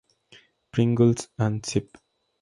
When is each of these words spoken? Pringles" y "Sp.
Pringles" 0.73 1.29
y 1.37 1.59
"Sp. 1.61 1.93